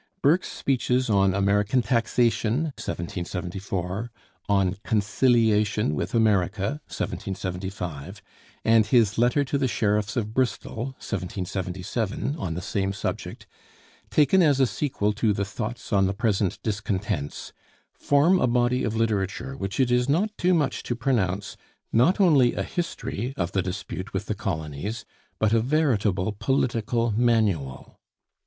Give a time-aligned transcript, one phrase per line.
[0.23, 4.09] Burke's speeches on 'American Taxation' (1774),
[4.49, 8.19] on 'Conciliation with America' (1775),
[8.65, 13.45] and his 'Letter to the Sheriffs of Bristol' (1777) on the same subject,
[14.09, 17.53] taken as a sequel to the 'Thoughts on the Present Discontents,'
[17.93, 21.55] form a body of literature which it is not too much to pronounce
[21.93, 25.05] not only a history of the dispute with the colonies,
[25.37, 27.99] but a veritable political manual.